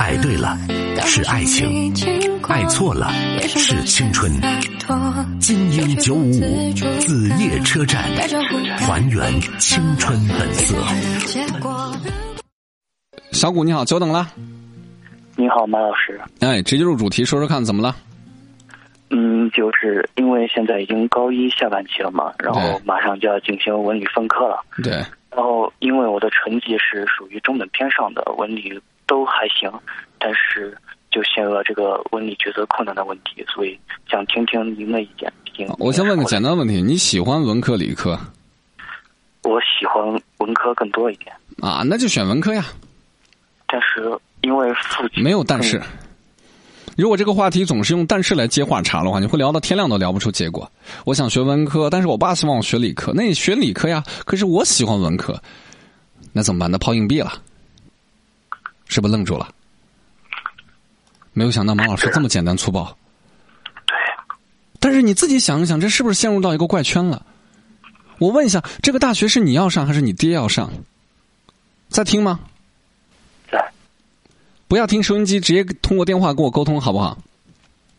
[0.00, 0.58] 爱对了
[1.04, 1.92] 是爱情，
[2.48, 3.08] 爱错了
[3.42, 4.32] 是青春。
[5.38, 8.02] 精英九五五子夜车站，
[8.78, 10.74] 还原青春本色。
[13.30, 14.28] 小谷你好，久等了。
[15.36, 16.20] 你好，马老师。
[16.40, 17.94] 哎，直接入主题，说说看怎么了？
[19.10, 24.56] 嗯，就是因为现在已经高一下半期了嘛，然后马上就要进行文理分科了。
[24.82, 25.00] 对，
[26.24, 29.70] 的成绩是属于中等偏上的，文理都还行，
[30.18, 30.76] 但是
[31.10, 33.78] 就陷入了这个文理抉择困难的问题，所以
[34.10, 35.30] 想听听您的意见。
[35.44, 38.18] 毕竟我先问个简单的问题：你喜欢文科理科
[39.42, 40.02] 我喜欢
[40.38, 41.82] 文科更多一点，啊？
[41.84, 42.64] 那就选文科呀，
[43.66, 45.82] 但是因为父亲没有但是。
[46.96, 50.70] 如果这个话题总是用“但是”来接话茬的话，你会聊到天亮都聊不出结果。
[51.04, 54.04] 我想学文科，但是我爸希望我学理科，那你学理科呀？
[54.24, 55.42] 可是我喜欢文科，
[56.36, 56.68] 那怎么办？
[56.68, 57.32] 那抛硬币了，
[58.88, 59.48] 是不是愣住了？
[61.32, 62.96] 没有想到马老师这么简单粗暴。
[63.86, 63.96] 对
[64.80, 67.24] 但是你自己想一想，这是不是陷入到一个怪圈了？
[68.18, 70.72] 我问一下，这个大学是你要上还是你爹要上？
[71.88, 72.40] 在听吗？
[73.48, 73.72] 在
[74.66, 77.16] 不要听收音机，直接通过电话跟我沟通，好不好？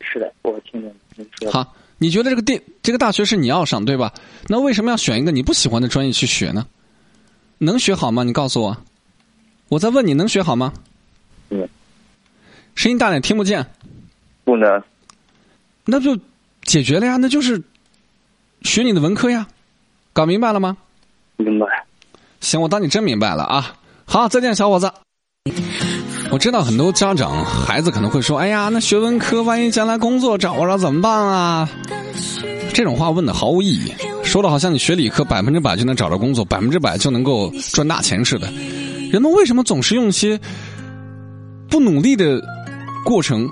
[0.00, 1.52] 是的，我听着您说。
[1.52, 4.12] 好，你觉得这个电这个大学是你要上对吧？
[4.48, 6.66] 那为什么要选一个你不喜欢的专业去学呢？
[7.58, 8.22] 能学好吗？
[8.22, 8.76] 你告诉我。
[9.68, 10.72] 我在问你能学好吗？
[11.50, 11.68] 嗯。
[12.74, 13.66] 声音大点，听不见。
[14.44, 14.82] 不能。
[15.84, 16.18] 那就
[16.62, 17.62] 解决了呀，那就是
[18.62, 19.46] 学你的文科呀。
[20.12, 20.76] 搞明白了吗？
[21.36, 21.66] 明白。
[22.40, 23.76] 行，我当你真明白了啊。
[24.04, 24.92] 好，再见，小伙子。
[26.30, 31.68] 我知道很多家长孩子可能会说：“哎呀，那学文科，万一将来工作找不着怎么办啊？”
[32.74, 33.94] 这种话问的毫无意义，
[34.26, 38.52] 说的好像你学理科百分之百就能找着工作，百分之百就能够赚大钱似的。
[39.10, 40.38] 人们为什么总是用一些
[41.70, 42.42] 不努力的
[43.04, 43.48] 过程，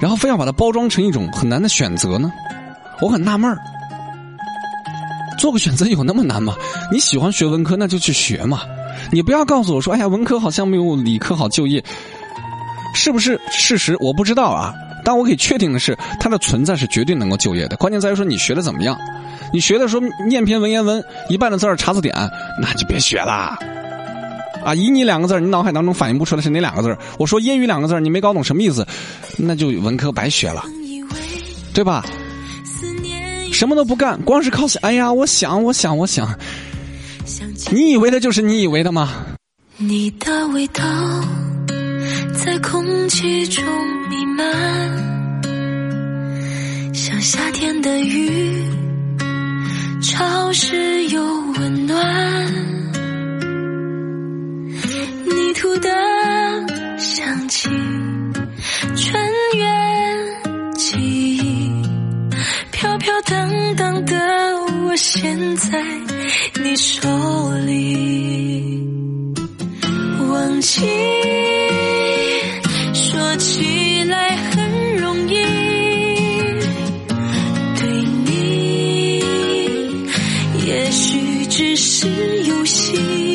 [0.00, 2.30] 然后非要把它包装成一种很难的选择呢？
[3.00, 3.58] 我很纳闷儿。
[5.38, 6.54] 做个选择有那么难吗？
[6.92, 8.60] 你喜欢学文科，那就去学嘛。
[9.10, 11.82] 你不要告诉我说，哎呀，文科好像没有理科好就业，
[12.94, 13.96] 是不是事实？
[14.00, 14.74] 我不知道啊。
[15.08, 17.78] 但我可以确定的是，它的存在是绝对能够就业的。
[17.78, 18.94] 关键在于说你学的怎么样。
[19.54, 22.14] 你学的时候念篇文言文，一半的字儿查字典，
[22.60, 23.58] 那就别学啦。
[24.62, 26.98] 啊，以你两个字儿，你脑海当中反应不出来是哪两个字儿？
[27.18, 28.86] 我说“英语”两个字儿，你没搞懂什么意思，
[29.38, 30.62] 那就文科白学了，
[31.72, 32.04] 对吧？
[33.50, 34.78] 什么都不干，光是靠想。
[34.82, 36.28] 哎呀，我想，我想，我想。
[37.70, 39.24] 你以为的就是你以为的吗？
[39.78, 40.84] 你的味道
[42.34, 43.64] 在空气中
[44.08, 44.44] 弥漫，
[46.94, 48.62] 像夏天的雨，
[50.00, 51.96] 潮湿又温暖。
[55.24, 55.90] 泥土的
[56.98, 57.68] 香气，
[58.96, 59.22] 穿
[59.54, 61.70] 越记忆，
[62.70, 64.16] 飘飘荡荡的
[64.86, 65.82] 我，现在
[66.62, 67.08] 你手
[67.66, 68.86] 里，
[70.28, 70.97] 忘记。
[81.58, 82.06] 只是
[82.44, 83.27] 游戏。